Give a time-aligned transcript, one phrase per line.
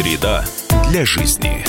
[0.00, 0.46] Среда
[0.88, 1.62] для жизни.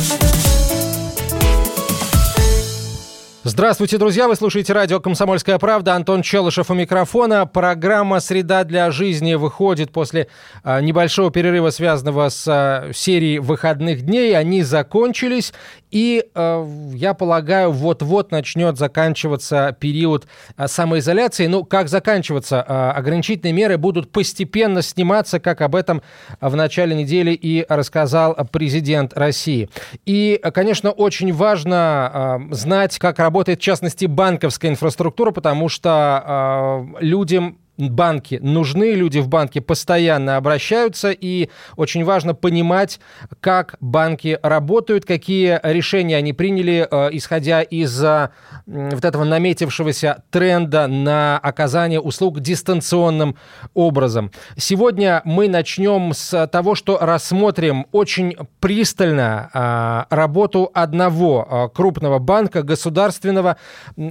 [3.44, 4.28] Здравствуйте, друзья!
[4.28, 5.96] Вы слушаете радио «Комсомольская правда».
[5.96, 7.48] Антон Челышев у микрофона.
[7.48, 10.28] Программа «Среда для жизни» выходит после
[10.64, 14.38] а, небольшого перерыва, связанного с а, серией выходных дней.
[14.38, 15.54] Они закончились,
[15.90, 20.28] и, а, я полагаю, вот-вот начнет заканчиваться период
[20.64, 21.48] самоизоляции.
[21.48, 22.62] Ну, как заканчиваться?
[22.62, 26.04] Ограничительные меры будут постепенно сниматься, как об этом
[26.42, 29.68] в начале недели и рассказал президент России.
[30.06, 37.04] И, конечно, очень важно знать, как работать работает, в частности, банковская инфраструктура, потому что э,
[37.06, 37.58] людям
[37.90, 43.00] банки нужны, люди в банке постоянно обращаются, и очень важно понимать,
[43.40, 48.30] как банки работают, какие решения они приняли, э, исходя из э,
[48.66, 53.36] вот этого наметившегося тренда на оказание услуг дистанционным
[53.74, 54.32] образом.
[54.58, 63.58] Сегодня мы начнем с того, что рассмотрим очень пристально э, работу одного крупного банка, государственного,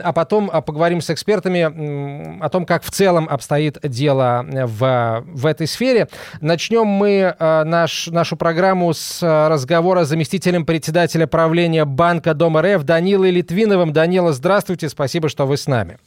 [0.03, 5.47] а потом поговорим с экспертами о том, как в целом обстоят обстоит дело в, в
[5.47, 6.08] этой сфере.
[6.41, 12.58] Начнем мы э, наш, нашу программу с э, разговора с заместителем председателя правления Банка Дом
[12.58, 13.92] РФ Данилой Литвиновым.
[13.92, 15.98] Данила, здравствуйте, спасибо, что вы с нами.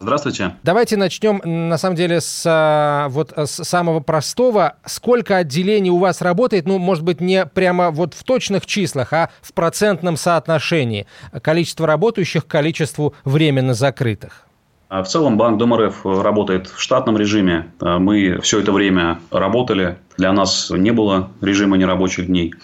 [0.00, 0.56] Здравствуйте.
[0.62, 4.74] Давайте начнем, на самом деле, с, э, вот, с самого простого.
[4.86, 6.66] Сколько отделений у вас работает?
[6.66, 11.06] Ну, может быть, не прямо вот в точных числах, а в процентном соотношении.
[11.42, 14.46] Количество работающих к количеству временно закрытых.
[14.94, 17.72] А в целом Банк Дом РФ работает в штатном режиме.
[17.80, 22.54] А мы все это время работали для нас не было режима нерабочих дней.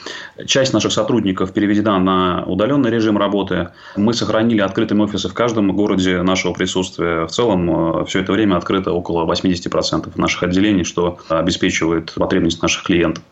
[0.47, 3.71] Часть наших сотрудников переведена на удаленный режим работы.
[3.97, 7.27] Мы сохранили открытыми офисы в каждом городе нашего присутствия.
[7.27, 12.85] В целом, э, все это время открыто около 80% наших отделений, что обеспечивает потребность наших
[12.85, 13.25] клиентов.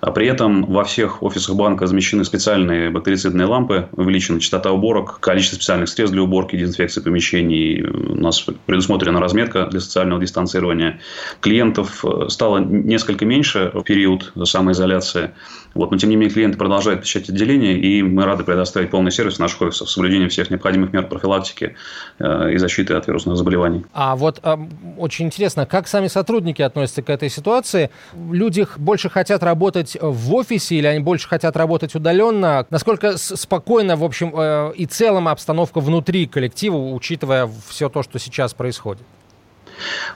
[0.00, 5.56] А при этом во всех офисах банка размещены специальные бактерицидные лампы, увеличена частота уборок, количество
[5.56, 7.82] специальных средств для уборки дезинфекции помещений.
[7.82, 11.00] У нас предусмотрена разметка для социального дистанцирования.
[11.40, 15.30] Клиентов стало несколько меньше, дальше период самоизоляции.
[15.74, 19.36] Вот, но, тем не менее, клиенты продолжают посещать отделение, и мы рады предоставить полный сервис
[19.36, 21.76] в наших офисах с соблюдением всех необходимых мер профилактики
[22.18, 23.84] э, и защиты от вирусных заболеваний.
[23.92, 24.56] А вот э,
[24.96, 27.90] очень интересно, как сами сотрудники относятся к этой ситуации?
[28.30, 32.66] Люди больше хотят работать в офисе или они больше хотят работать удаленно?
[32.70, 38.54] Насколько спокойно, в общем, э, и целом обстановка внутри коллектива, учитывая все то, что сейчас
[38.54, 39.06] происходит?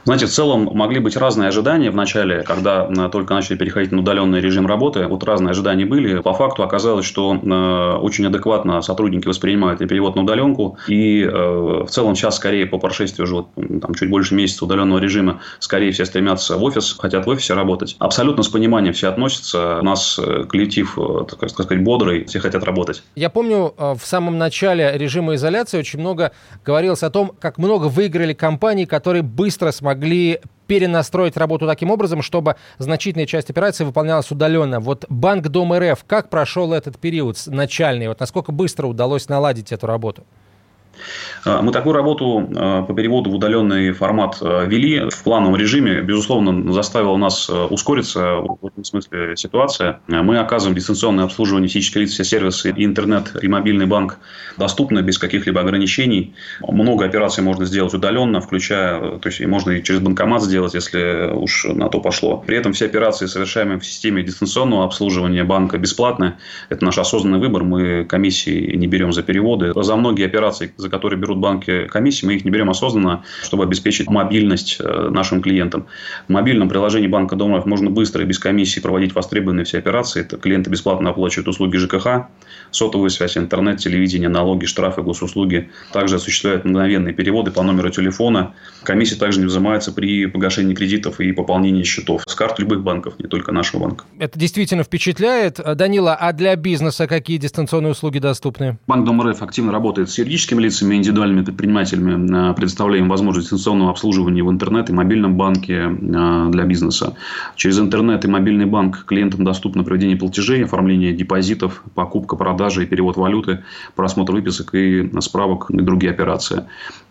[0.04, 4.00] Знаете, в целом могли быть разные ожидания в начале, когда э, только начали переходить на
[4.00, 5.06] удаленный режим работы.
[5.06, 6.20] Вот разные ожидания были.
[6.20, 10.78] По факту оказалось, что э, очень адекватно сотрудники воспринимают и перевод на удаленку.
[10.88, 14.98] И э, в целом сейчас скорее по прошествии уже вот, там, чуть больше месяца удаленного
[14.98, 17.96] режима, скорее все стремятся в офис, хотят в офисе работать.
[17.98, 19.78] Абсолютно с пониманием все относятся.
[19.80, 20.18] У нас
[20.48, 20.98] коллектив,
[21.28, 23.02] так сказать, бодрый, все хотят работать.
[23.14, 26.32] Я помню, в самом начале режима изоляции очень много
[26.64, 32.22] говорилось о том, как много выиграли компании, которые быстро быстро смогли перенастроить работу таким образом,
[32.22, 34.80] чтобы значительная часть операций выполнялась удаленно.
[34.80, 38.08] Вот Банк Дом РФ, как прошел этот период начальный?
[38.08, 40.24] Вот насколько быстро удалось наладить эту работу?
[41.44, 46.00] А, мы такую работу а, по переводу в удаленный формат а, вели в плановом режиме.
[46.02, 50.00] Безусловно, заставила нас ускориться в этом смысле ситуация.
[50.06, 54.18] Мы оказываем дистанционное обслуживание физических лиц, все сервисы, и интернет, и мобильный банк
[54.56, 56.34] доступны без каких-либо ограничений.
[56.60, 61.64] Много операций можно сделать удаленно, включая, то есть можно и через банкомат сделать, если уж
[61.64, 62.38] на то пошло.
[62.38, 66.34] При этом все операции, совершаемые в системе дистанционного обслуживания банка, бесплатны.
[66.68, 67.64] Это наш осознанный выбор.
[67.64, 69.72] Мы комиссии не берем за переводы.
[69.74, 74.10] За многие операции, за которые берут банки комиссии, мы их не берем осознанно, чтобы обеспечить
[74.10, 75.86] мобильность э, нашим клиентам.
[76.28, 80.20] В мобильном приложении банка Домов можно быстро и без комиссии проводить востребованные все операции.
[80.20, 82.26] Это клиенты бесплатно оплачивают услуги ЖКХ,
[82.70, 85.70] сотовую связь, интернет, телевидение, налоги, штрафы, госуслуги.
[85.92, 88.54] Также осуществляют мгновенные переводы по номеру телефона.
[88.82, 93.28] Комиссия также не взимается при погашении кредитов и пополнении счетов с карт любых банков, не
[93.28, 94.04] только нашего банка.
[94.18, 95.60] Это действительно впечатляет.
[95.76, 98.78] Данила, а для бизнеса какие дистанционные услуги доступны?
[98.86, 103.90] Банк Дом РФ активно работает с юридическими лицами лицами, индивидуальными предпринимателями э, предоставляем возможность дистанционного
[103.90, 107.14] обслуживания в интернет и мобильном банке э, для бизнеса.
[107.56, 113.16] Через интернет и мобильный банк клиентам доступно проведение платежей, оформление депозитов, покупка, продажа и перевод
[113.16, 113.64] валюты,
[113.94, 116.64] просмотр выписок и справок и другие операции.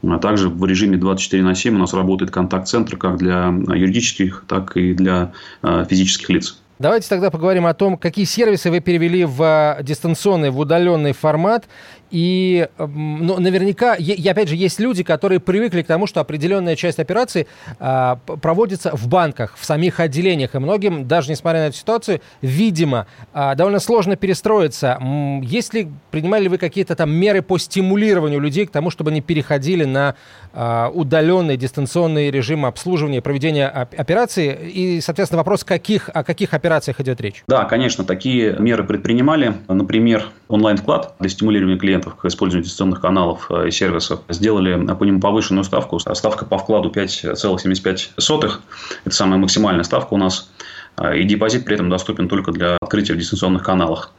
[0.03, 4.75] А также в режиме 24 на 7 у нас работает контакт-центр как для юридических, так
[4.75, 6.57] и для э, физических лиц.
[6.81, 11.65] Давайте тогда поговорим о том, какие сервисы вы перевели в дистанционный, в удаленный формат
[12.11, 16.99] И ну, наверняка, и, опять же, есть люди, которые привыкли к тому, что определенная часть
[16.99, 17.47] операций
[17.79, 20.55] а, проводится в банках, в самих отделениях.
[20.55, 24.99] И многим, даже несмотря на эту ситуацию, видимо, а, довольно сложно перестроиться.
[25.41, 29.21] Есть ли, принимали ли вы какие-то там меры по стимулированию людей к тому, чтобы они
[29.21, 30.15] переходили на
[30.53, 34.69] а, удаленный дистанционный режим обслуживания, проведения операций?
[34.69, 37.43] И, соответственно, вопрос, каких, о каких операциях идет речь?
[37.47, 39.53] Да, конечно, такие меры предпринимали.
[39.69, 44.21] Например, онлайн-вклад для стимулирования клиентов к использованию дистанционных каналов э, и сервисов.
[44.29, 45.99] Сделали по нему повышенную ставку.
[45.99, 48.59] Ставка по вкладу 5,75.
[49.05, 50.51] Это самая максимальная ставка у нас.
[50.97, 54.11] Э, и депозит при этом доступен только для открытия в дистанционных каналах.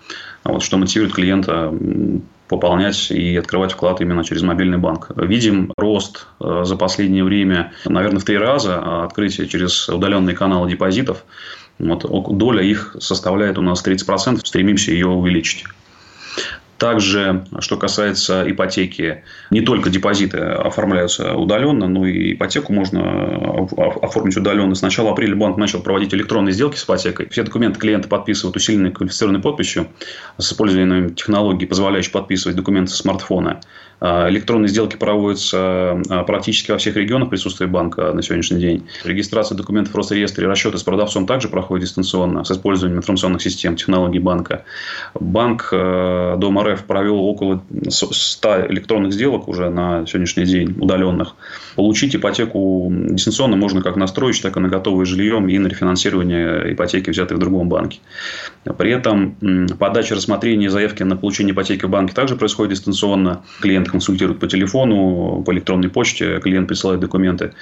[0.44, 1.72] Вот, что мотивирует клиента
[2.48, 5.10] пополнять и открывать вклад именно через мобильный банк.
[5.16, 11.24] Видим рост э, за последнее время, наверное, в три раза открытия через удаленные каналы депозитов.
[11.78, 12.04] Вот,
[12.36, 15.64] доля их составляет у нас 30%, стремимся ее увеличить.
[16.82, 23.68] Также, что касается ипотеки, не только депозиты оформляются удаленно, но и ипотеку можно
[24.02, 24.74] оформить удаленно.
[24.74, 27.28] С начала апреля банк начал проводить электронные сделки с ипотекой.
[27.28, 29.90] Все документы клиента подписывают усиленной квалифицированной подписью
[30.38, 33.60] с использованием технологий, позволяющей подписывать документы со смартфона.
[34.04, 38.88] А, электронные сделки проводятся а, практически во всех регионах присутствия банка на сегодняшний день.
[39.04, 44.18] Регистрация документов в Росреестре расчеты с продавцом также проходит дистанционно с использованием информационных систем, технологий
[44.18, 44.64] банка.
[45.14, 51.36] Банк э, Дом РФ провел около 100 электронных сделок уже на сегодняшний день удаленных.
[51.76, 56.72] Получить ипотеку дистанционно можно как на строящий, так и на готовое жилье и на рефинансирование
[56.72, 58.00] ипотеки, взятой в другом банке.
[58.76, 59.36] При этом
[59.78, 63.44] подача рассмотрения заявки на получение ипотеки в банке также происходит дистанционно.
[63.60, 67.52] Клиент консультирует по телефону, по электронной почте, клиент присылает документы.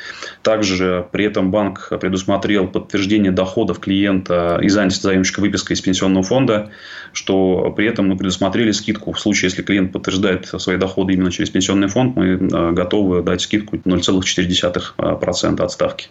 [0.42, 6.70] Также при этом банк предусмотрел подтверждение доходов клиента и занятости заемщика выпиской из пенсионного фонда,
[7.12, 9.12] что при этом мы предусмотрели скидку.
[9.12, 13.42] В случае, если клиент подтверждает свои доходы именно через пенсионный фонд, мы э, готовы дать
[13.42, 16.08] скидку 0,4% от ставки.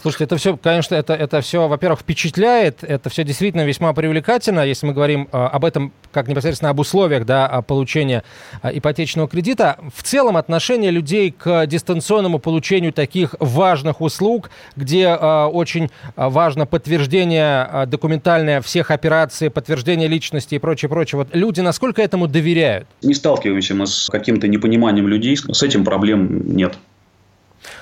[0.00, 4.86] Слушайте, это все, конечно, это, это все, во-первых, впечатляет, это все действительно весьма привлекательно, если
[4.86, 8.22] мы говорим э, об этом как непосредственно об условиях да, получения
[8.62, 9.76] э, ипотечного кредита.
[9.92, 17.86] В целом отношение людей к дистанционному получению таких важных услуг, где э, очень важно подтверждение
[17.86, 21.18] документальное всех операций, подтверждение личности и прочее, прочее.
[21.18, 22.86] Вот люди насколько этому доверяют?
[23.02, 26.74] Не сталкиваемся мы с каким-то непониманием людей, с этим проблем нет.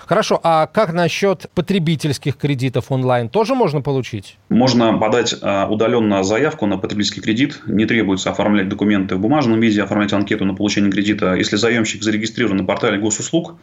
[0.06, 3.28] Хорошо, а как насчет потребительских кредитов онлайн?
[3.28, 4.38] Тоже можно получить?
[4.48, 7.60] Можно подать а, удаленно заявку на потребительский кредит.
[7.66, 11.34] Не требуется оформлять документы в бумажном виде, оформлять анкету на получение кредита.
[11.34, 13.56] Если заемщик зарегистрирован на портале госуслуг,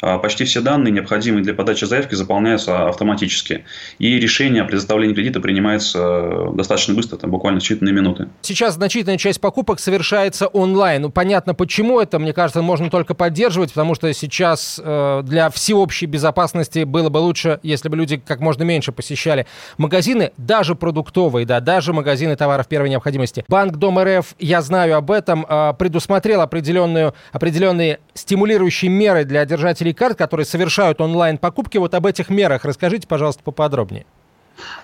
[0.00, 3.64] а, почти все данные, необходимые для подачи заявки, заполняются автоматически.
[3.98, 8.28] И решение о предоставлении кредита принимается э, достаточно быстро, там, буквально считанные минуты.
[8.42, 11.02] Сейчас значительная часть покупок совершается онлайн.
[11.02, 15.50] Ну, понятно, почему это, мне кажется, можно только поддерживать, потому что сейчас э, для
[15.88, 19.46] всеобщей безопасности было бы лучше, если бы люди как можно меньше посещали
[19.78, 23.44] магазины, даже продуктовые, да, даже магазины товаров первой необходимости.
[23.48, 29.94] Банк Дом РФ, я знаю об этом, а, предусмотрел определенную, определенные стимулирующие меры для держателей
[29.94, 31.78] карт, которые совершают онлайн-покупки.
[31.78, 34.04] Вот об этих мерах расскажите, пожалуйста, поподробнее.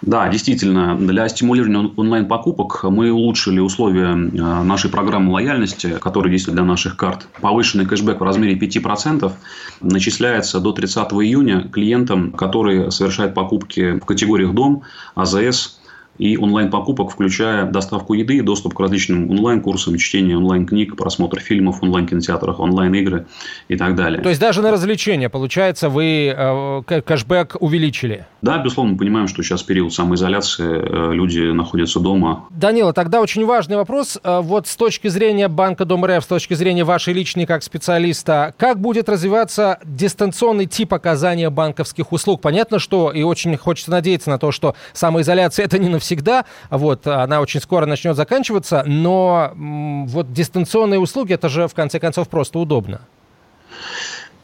[0.03, 6.65] Да, действительно, для стимулирования онлайн-покупок мы улучшили условия э, нашей программы лояльности, которая действует для
[6.65, 7.27] наших карт.
[7.41, 9.33] Повышенный кэшбэк в размере 5%
[9.81, 14.83] начисляется до 30 июня клиентам, которые совершают покупки в категориях «Дом»,
[15.15, 15.79] «АЗС»,
[16.19, 22.61] и онлайн-покупок, включая доставку еды, доступ к различным онлайн-курсам, чтение онлайн-книг, просмотр фильмов в онлайн-кинотеатрах,
[22.61, 23.27] онлайн-игры
[23.69, 24.23] и так далее.
[24.23, 28.27] То есть даже на развлечения, получается, вы э, кэшбэк увеличили?
[28.43, 32.45] Да, безусловно, мы понимаем, что сейчас период самоизоляции, э, люди находятся дома.
[32.51, 34.19] Данила, тогда очень важный вопрос.
[34.23, 38.55] Э, вот с точки зрения Банка Дом РФ, с точки зрения вашей личной как специалиста,
[38.57, 42.41] как будет развиваться дистанционный тип оказания банковских услуг?
[42.41, 46.45] Понятно, что и очень хочется надеяться на то, что самоизоляция это не навсегда навсегда.
[46.71, 52.29] Вот, она очень скоро начнет заканчиваться, но вот дистанционные услуги, это же, в конце концов,
[52.29, 53.01] просто удобно.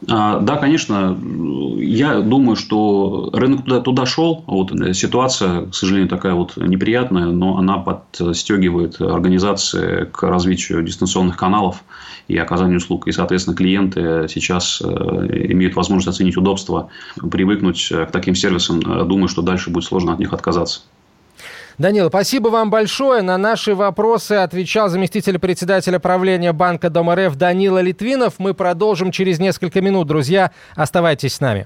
[0.09, 1.15] А, да, конечно.
[1.77, 4.43] Я думаю, что рынок туда, туда шел.
[4.47, 11.83] Вот ситуация, к сожалению, такая вот неприятная, но она подстегивает организации к развитию дистанционных каналов
[12.27, 13.07] и оказанию услуг.
[13.07, 16.89] И, соответственно, клиенты сейчас э, имеют возможность оценить удобство,
[17.29, 18.81] привыкнуть к таким сервисам.
[18.81, 20.81] Думаю, что дальше будет сложно от них отказаться.
[21.81, 23.23] Данила, спасибо вам большое.
[23.23, 28.35] На наши вопросы отвечал заместитель председателя правления Банка Дом РФ Данила Литвинов.
[28.37, 30.07] Мы продолжим через несколько минут.
[30.07, 31.65] Друзья, оставайтесь с нами.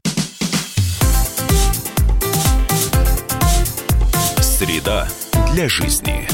[4.39, 5.05] Среда
[5.51, 6.25] для жизни.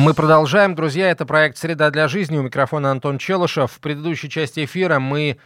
[0.00, 1.10] Мы продолжаем, друзья.
[1.10, 2.38] Это проект «Среда для жизни».
[2.38, 3.72] У микрофона Антон Челышев.
[3.72, 5.36] В предыдущей части эфира мы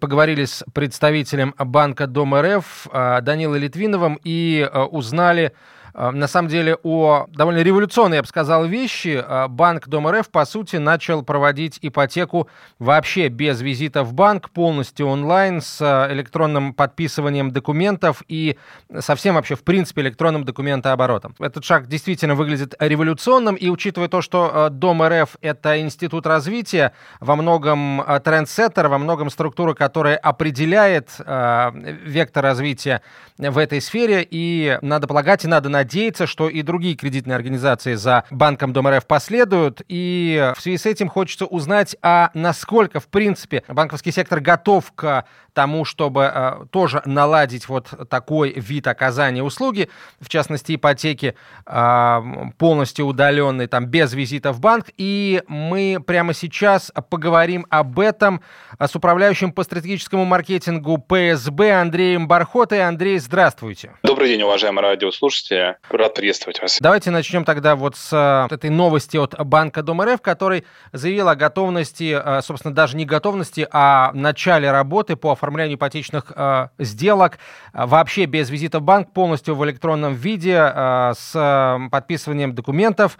[0.00, 5.52] поговорили с представителем банка Дом РФ а, Данилой Литвиновым и а, узнали
[5.94, 9.22] на самом деле о довольно революционной, я бы сказал, вещи.
[9.22, 15.06] Э, банк Дом РФ, по сути, начал проводить ипотеку вообще без визита в банк, полностью
[15.08, 18.56] онлайн, с э, электронным подписыванием документов и
[19.00, 21.34] совсем вообще, в принципе, электронным документооборотом.
[21.38, 27.36] Этот шаг действительно выглядит революционным, и учитывая то, что Дом РФ— это институт развития, во
[27.36, 33.02] многом трендсеттер, во многом структура, которая определяет вектор развития
[33.38, 37.94] в этой сфере, и надо полагать, и надо надеяться, надеяться, что и другие кредитные организации
[37.94, 39.82] за банком Дом РФ последуют.
[39.88, 45.24] И в связи с этим хочется узнать, а насколько, в принципе, банковский сектор готов к
[45.52, 51.34] тому, чтобы э, тоже наладить вот такой вид оказания услуги, в частности ипотеки,
[51.66, 52.20] э,
[52.58, 54.86] полностью удаленной, там, без визита в банк.
[54.96, 58.40] И мы прямо сейчас поговорим об этом
[58.78, 62.86] с управляющим по стратегическому маркетингу ПСБ Андреем Бархотой.
[62.86, 63.94] Андрей, здравствуйте.
[64.04, 65.71] Добрый день, уважаемые радиослушатели.
[65.90, 66.78] Рад приветствовать вас.
[66.80, 71.34] Давайте начнем тогда вот с э, этой новости от Банка Дом РФ, который заявил о
[71.34, 77.38] готовности, э, собственно, даже не готовности, а начале работы по оформлению ипотечных э, сделок.
[77.72, 83.18] Вообще без визита в банк, полностью в электронном виде, с подписыванием документов,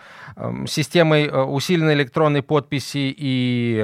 [0.66, 3.78] системой усиленной электронной подписи и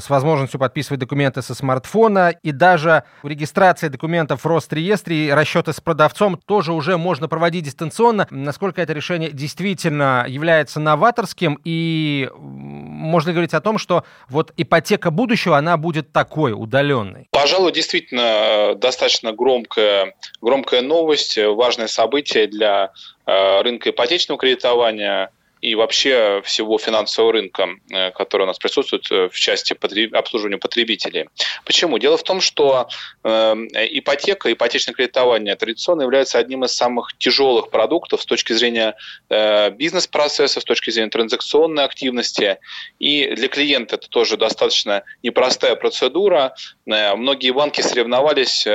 [0.00, 5.80] с возможностью подписывать документы со смартфона, и даже регистрация документов в Росреестре и расчеты с
[5.80, 8.26] продавцом тоже уже можно проводить дистанционно дистанционно.
[8.30, 15.56] Насколько это решение действительно является новаторским и можно говорить о том, что вот ипотека будущего,
[15.56, 17.26] она будет такой, удаленной?
[17.30, 22.92] Пожалуй, действительно достаточно громкая, громкая новость, важное событие для
[23.26, 29.28] э, рынка ипотечного кредитования и вообще всего финансового рынка, э, который у нас присутствует э,
[29.28, 29.76] в части
[30.14, 31.28] обслуживания потребителей.
[31.64, 31.98] Почему?
[31.98, 32.88] Дело в том, что
[33.24, 38.94] эм, ипотека, ипотечное кредитование традиционно является одним из самых тяжелых продуктов с точки зрения
[39.28, 42.58] э, бизнес-процесса, с точки зрения транзакционной активности.
[42.98, 46.54] И для клиента это тоже достаточно непростая процедура.
[46.86, 48.66] Многие банки соревновались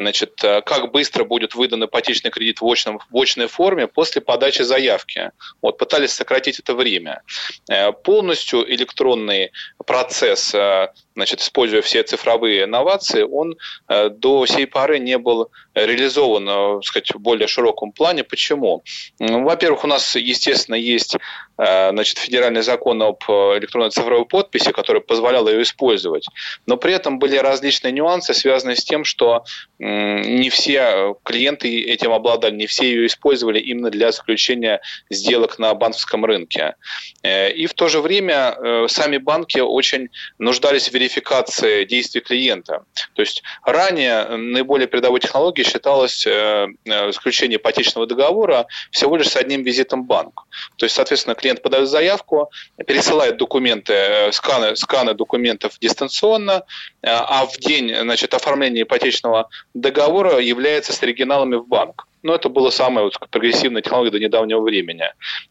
[0.00, 4.62] значит, э, как быстро будет выдан ипотечный кредит в, очном, в очной форме после подачи
[4.62, 5.30] заявки.
[5.62, 7.22] Вот, пытались сократить это время.
[7.68, 9.52] Э, полностью электронный
[9.86, 13.56] процесс, э, значит, используя все цифровые инновации, он
[13.88, 16.46] до сей поры не был реализован
[16.80, 18.24] так сказать, в более широком плане.
[18.24, 18.82] Почему?
[19.18, 21.16] Во-первых, у нас, естественно, есть
[21.56, 26.26] значит, федеральный закон об электронной цифровой подписи, который позволял ее использовать.
[26.66, 29.44] Но при этом были различные нюансы, связанные с тем, что
[29.78, 36.24] не все клиенты этим обладали, не все ее использовали именно для заключения сделок на банковском
[36.24, 36.74] рынке.
[37.22, 40.08] Э, и в то же время э, сами банки очень
[40.38, 42.84] нуждались в верификации действий клиента.
[43.14, 46.68] То есть ранее наиболее передовой технологией считалось э,
[47.12, 50.44] заключение ипотечного договора всего лишь с одним визитом в банк.
[50.76, 52.50] То есть, соответственно, клиент подает заявку,
[52.86, 56.64] пересылает документы, сканы, сканы документов дистанционно,
[57.02, 62.06] а в день значит, оформления ипотечного договора является с оригиналами в банк.
[62.22, 65.06] Но это была самая вот прогрессивная технология до недавнего времени.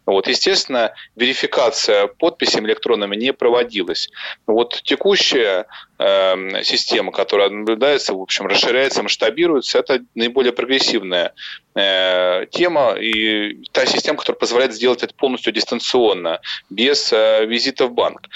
[0.06, 4.10] Вот, естественно, верификация подписями электронными не проводилась.
[4.46, 5.65] Вот текущая
[5.98, 11.34] э, система, которая наблюдается, в общем, расширяется, масштабируется, это наиболее прогрессивная
[11.74, 16.39] э, тема и та система, которая позволяет сделать это полностью дистанционно,
[16.70, 18.27] без э, визита в банк.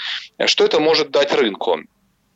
[0.46, 1.78] Что это может дать рынку?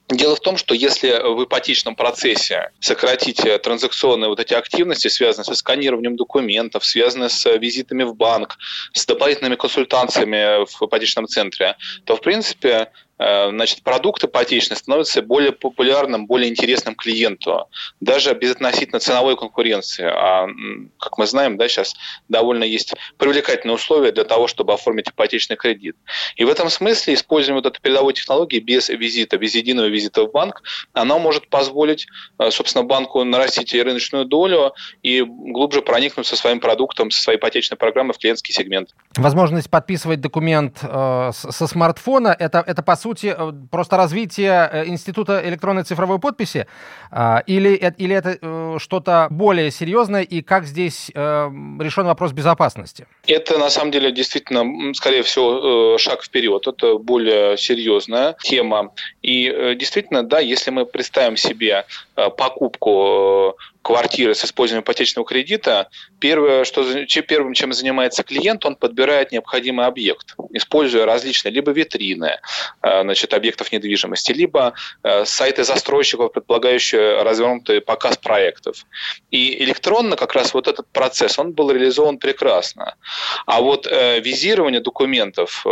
[0.09, 5.55] Дело в том, что если в ипотечном процессе сократить транзакционные вот эти активности, связанные со
[5.55, 8.57] сканированием документов, связанные с визитами в банк,
[8.95, 15.53] с дополнительными консультациями в ипотечном центре, то, в принципе, Э, значит, продукт ипотечный становится более
[15.53, 17.67] популярным, более интересным клиенту,
[18.01, 20.05] даже без относительно ценовой конкуренции.
[20.05, 20.47] А,
[20.99, 21.97] как мы знаем, да, сейчас
[22.29, 25.97] довольно есть привлекательные условия для того, чтобы оформить ипотечный кредит.
[26.37, 30.31] И в этом смысле использование вот этой передовой технологии без визита, без единого визита в
[30.31, 32.07] банк, она может позволить,
[32.39, 37.77] э, собственно, банку нарастить рыночную долю и глубже проникнуть со своим продуктом, со своей ипотечной
[37.77, 38.91] программой в клиентский сегмент.
[39.17, 45.41] Возможность подписывать документ э, со смартфона это, это по сути э, просто развитие э, Института
[45.45, 46.67] электронной цифровой подписи?
[47.11, 50.23] А, или, или это э, что-то более серьезное?
[50.23, 53.07] И как здесь решен вопрос безопасности?
[53.27, 56.67] Это, на самом деле, действительно, скорее всего, шаг вперед.
[56.67, 58.91] Это более серьезная тема.
[59.23, 63.57] И действительно, да, если мы представим себе покупку
[63.89, 66.85] квартиры с использованием ипотечного кредита, первое, что,
[67.23, 72.39] первым, чем занимается клиент, он подбирает необходимый объект, используя различные либо витрины
[72.83, 78.85] э, значит, объектов недвижимости, либо э, сайты застройщиков, предполагающие развернутый показ проектов.
[79.31, 82.95] И электронно как раз вот этот процесс, он был реализован прекрасно.
[83.47, 85.65] А вот э, визирование документов,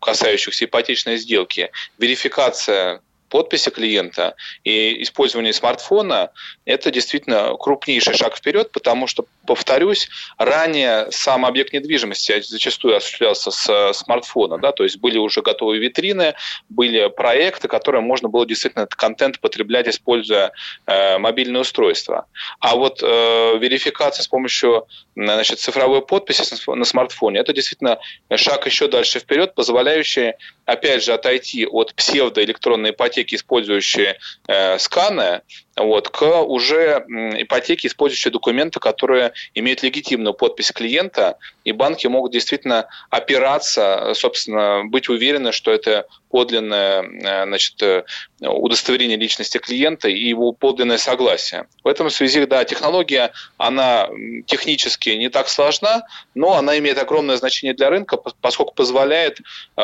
[0.00, 6.30] касающихся ипотечной сделки, верификация подписи клиента и использование смартфона–
[6.64, 13.92] это действительно крупнейший шаг вперед, потому что, повторюсь, ранее сам объект недвижимости зачастую осуществлялся с
[13.92, 16.34] смартфона, да, то есть были уже готовые витрины,
[16.68, 20.52] были проекты, которые можно было действительно этот контент потреблять, используя
[20.86, 22.26] э, мобильное устройство.
[22.60, 27.98] А вот э, верификация с помощью значит, цифровой подписи на смартфоне– это действительно
[28.36, 30.34] шаг еще дальше вперед, позволяющий,
[30.68, 35.40] опять же, отойти от псевдоэлектронной ипотеки использующие э, сканы,
[35.76, 37.04] вот, к уже
[37.38, 45.08] ипотеке, использующей документы, которые имеют легитимную подпись клиента, и банки могут действительно опираться, собственно, быть
[45.08, 48.04] уверены, что это подлинное э, значит, э,
[48.40, 51.66] удостоверение личности клиента и его подлинное согласие.
[51.82, 54.08] В этом связи, да, технология, она
[54.46, 56.02] технически не так сложна,
[56.34, 59.40] но она имеет огромное значение для рынка, поскольку позволяет
[59.76, 59.82] э,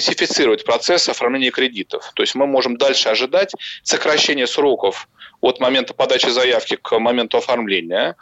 [0.00, 2.10] интенсифицировать процесс оформления кредитов.
[2.14, 3.52] То есть мы можем дальше ожидать
[3.82, 5.08] сокращения сроков
[5.40, 8.16] от момента подачи заявки к моменту оформления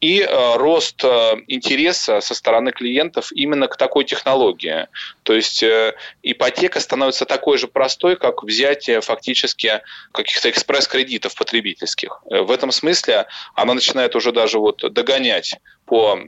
[0.00, 4.88] и э, рост э, интереса со стороны клиентов именно к такой технологии.
[5.22, 9.80] То есть э, ипотека становится такой же простой, как взятие фактически
[10.12, 12.22] каких-то экспресс-кредитов потребительских.
[12.28, 16.18] В этом смысле она начинает уже даже вот догонять по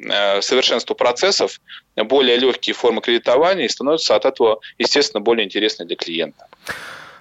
[0.41, 1.61] совершенству процессов
[1.97, 6.47] более легкие формы кредитования и становятся от этого, естественно, более интересны для клиента.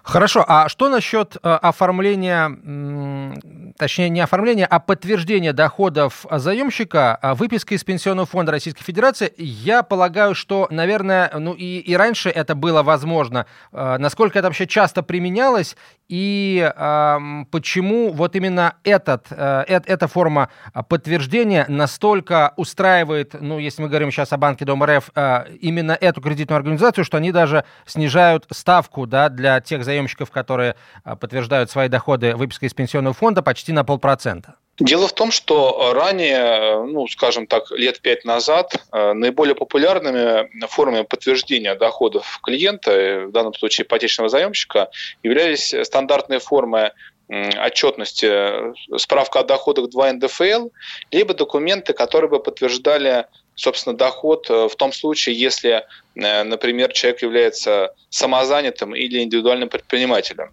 [0.05, 7.77] Хорошо, а что насчет э, оформления, точнее не оформления, а подтверждения доходов заемщика а выпиской
[7.77, 9.33] из Пенсионного фонда Российской Федерации?
[9.37, 13.45] Я полагаю, что, наверное, ну и, и раньше это было возможно.
[13.71, 15.75] Э, насколько это вообще часто применялось
[16.07, 20.49] и э, почему вот именно этот, э, эта форма
[20.87, 26.21] подтверждения настолько устраивает, ну, если мы говорим сейчас о банке Дом РФ, э, именно эту
[26.21, 32.35] кредитную организацию, что они даже снижают ставку да, для тех заемщиков, которые подтверждают свои доходы
[32.35, 34.55] выпиской из пенсионного фонда почти на полпроцента?
[34.77, 41.03] Дело в том, что ранее, ну, скажем так, лет пять назад, э, наиболее популярными формами
[41.03, 44.89] подтверждения доходов клиента, в данном случае ипотечного заемщика,
[45.23, 46.91] являлись стандартные формы
[47.27, 50.69] отчетности, справка о доходах 2 НДФЛ,
[51.11, 53.25] либо документы, которые бы подтверждали
[53.55, 60.51] собственно, доход э, в том случае, если, э, например, человек является самозанятым или индивидуальным предпринимателем.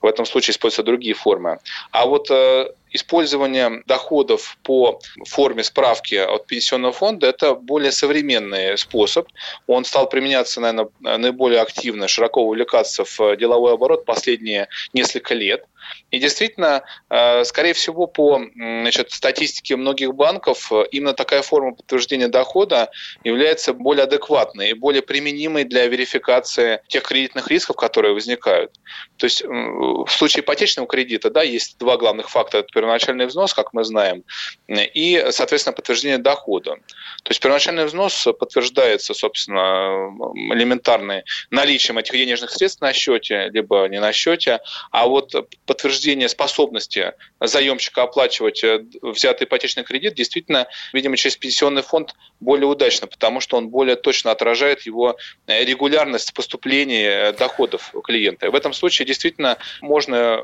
[0.00, 1.58] В этом случае используются другие формы.
[1.90, 9.28] А вот э, использование доходов по форме справки от пенсионного фонда– это более современный способ.
[9.66, 15.64] Он стал применяться, наверное, наиболее активно, широко увлекаться в деловой оборот последние несколько лет–
[16.10, 22.28] и действительно, э, скорее всего, по значит, статистике многих банков, э, именно такая форма подтверждения
[22.28, 22.90] дохода
[23.24, 28.72] является более адекватной и более применимой для верификации тех кредитных рисков, которые возникают.
[29.16, 32.62] То есть в случае ипотечного кредита да, есть два главных фактора.
[32.62, 34.24] Это первоначальный взнос, как мы знаем,
[34.66, 36.76] и, соответственно, подтверждение дохода.
[37.22, 40.10] То есть первоначальный взнос подтверждается, собственно,
[40.54, 45.34] элементарной наличием этих денежных средств на счете, либо не на счете, а вот
[45.66, 53.06] подтверждение способности заемщика оплачивать э, взятый ипотечный кредит действительно, видимо, через пенсионный фонд более удачно,
[53.06, 58.50] потому что он более точно отражает его э, регулярность поступления э, доходов клиента.
[58.50, 60.36] В этом случае действительно можно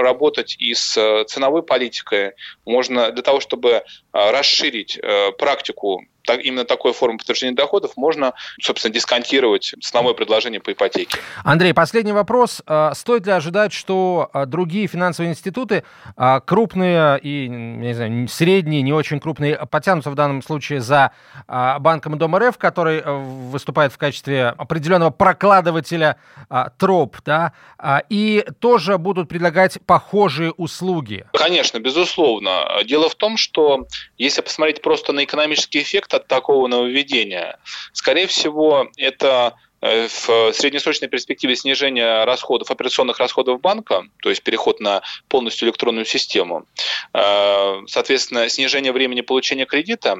[0.00, 1.81] работать и с ценовой политикой,
[2.64, 5.00] можно для того, чтобы расширить
[5.38, 11.18] практику так, именно такой формы подтверждения доходов можно, собственно, дисконтировать ценовое предложение по ипотеке.
[11.44, 12.62] Андрей, последний вопрос.
[12.66, 15.84] А, стоит ли ожидать, что а, другие финансовые институты,
[16.16, 21.12] а, крупные и не знаю, средние, не очень крупные, потянутся в данном случае за
[21.46, 26.16] банком Дом РФ, который э, выступает в качестве определенного прокладывателя
[26.78, 27.52] троп, да,
[28.08, 31.26] и тоже будут предлагать похожие услуги?
[31.32, 32.68] Конечно, безусловно.
[32.84, 33.86] Дело в том, что
[34.18, 37.58] если посмотреть просто на экономический эффект от такого нововведения,
[37.92, 45.02] скорее всего, это в среднесрочной перспективе снижения расходов, операционных расходов банка, то есть переход на
[45.28, 46.66] полностью электронную систему,
[47.12, 50.18] э, соответственно, снижение времени получения кредита,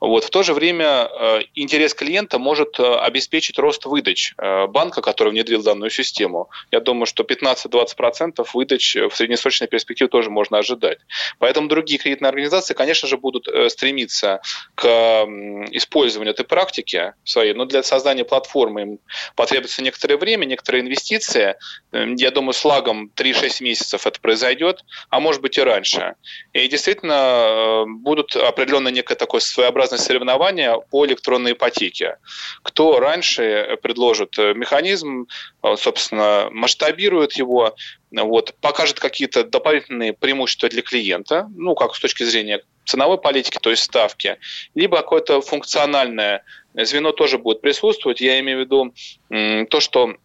[0.00, 1.08] вот, в то же время
[1.54, 6.50] интерес клиента может обеспечить рост выдач банка, который внедрил данную систему.
[6.70, 10.98] Я думаю, что 15-20% выдач в среднесрочной перспективе тоже можно ожидать.
[11.38, 14.40] Поэтому другие кредитные организации, конечно же, будут стремиться
[14.74, 14.84] к
[15.70, 18.93] использованию этой практики своей, но для создания платформы им
[19.36, 21.56] потребуется некоторое время, некоторые инвестиции.
[21.92, 26.14] Эм, я думаю, с лагом 3-6 месяцев это произойдет, а может быть и раньше.
[26.52, 32.18] И действительно э, будут определенно некое такое своеобразное соревнование по электронной ипотеке.
[32.62, 35.26] Кто раньше предложит э, механизм,
[35.62, 37.74] э, собственно, масштабирует его,
[38.10, 43.70] вот, покажет какие-то дополнительные преимущества для клиента, ну, как с точки зрения ценовой политики, то
[43.70, 44.38] есть ставки,
[44.74, 48.20] либо какое-то функциональное звено тоже будет присутствовать.
[48.20, 50.16] Я имею в виду то, что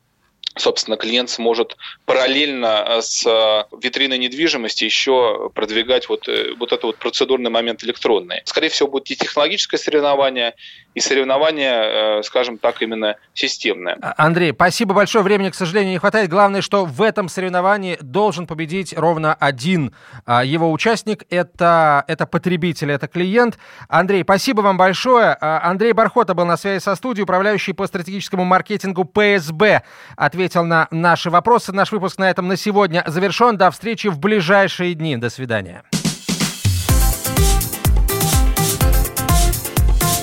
[0.58, 6.84] собственно, клиент сможет параллельно э, с э, витриной недвижимости еще продвигать вот, э, вот этот
[6.84, 8.42] вот процедурный момент электронный.
[8.46, 10.56] Скорее всего, будет и технологическое соревнование,
[10.96, 13.98] и соревнование, скажем так, именно системное.
[14.02, 15.24] А, Андрей, спасибо большое.
[15.24, 16.30] Времени, к сожалению, не хватает.
[16.30, 19.94] Главное, что в этом соревновании должен победить ровно один
[20.26, 21.24] а, его участник.
[21.30, 23.58] Это, это потребитель, это клиент.
[23.88, 25.38] Андрей, спасибо вам большое.
[25.40, 29.84] А, Андрей Бархота был на связи со студией, управляющий по стратегическому маркетингу ПСБ.
[30.18, 31.74] Ответил ответил на наши вопросы.
[31.74, 33.58] Наш выпуск на этом на сегодня завершен.
[33.58, 35.18] До встречи в ближайшие дни.
[35.18, 35.84] До свидания.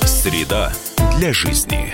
[0.07, 0.72] Среда
[1.18, 1.92] для жизни.